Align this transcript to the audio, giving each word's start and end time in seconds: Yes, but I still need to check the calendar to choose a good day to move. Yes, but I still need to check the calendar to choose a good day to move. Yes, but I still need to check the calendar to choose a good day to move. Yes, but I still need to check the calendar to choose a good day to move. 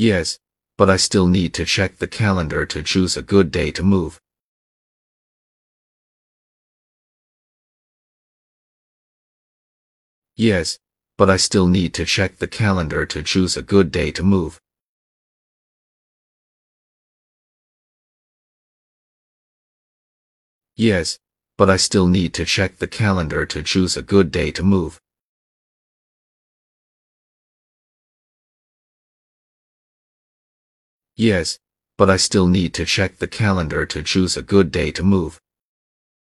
Yes, 0.00 0.38
but 0.78 0.88
I 0.88 0.96
still 0.96 1.26
need 1.26 1.52
to 1.52 1.66
check 1.66 1.98
the 1.98 2.06
calendar 2.08 2.64
to 2.64 2.82
choose 2.82 3.18
a 3.18 3.22
good 3.22 3.50
day 3.50 3.70
to 3.72 3.82
move. 3.82 4.18
Yes, 10.36 10.78
but 11.18 11.28
I 11.28 11.36
still 11.36 11.66
need 11.66 11.92
to 11.92 12.06
check 12.06 12.38
the 12.38 12.48
calendar 12.48 13.04
to 13.04 13.22
choose 13.22 13.58
a 13.58 13.62
good 13.62 13.92
day 13.92 14.10
to 14.12 14.22
move. 14.22 14.58
Yes, 20.76 21.18
but 21.58 21.68
I 21.68 21.76
still 21.76 22.06
need 22.06 22.32
to 22.40 22.46
check 22.46 22.78
the 22.78 22.88
calendar 22.88 23.44
to 23.44 23.62
choose 23.62 23.98
a 23.98 24.02
good 24.02 24.32
day 24.32 24.50
to 24.52 24.62
move. 24.62 24.98
Yes, 31.20 31.58
but 31.98 32.08
I 32.08 32.16
still 32.16 32.46
need 32.46 32.72
to 32.72 32.86
check 32.86 33.18
the 33.18 33.28
calendar 33.28 33.84
to 33.84 34.02
choose 34.02 34.38
a 34.38 34.42
good 34.42 34.72
day 34.72 34.90
to 34.92 35.02
move. 35.02 35.38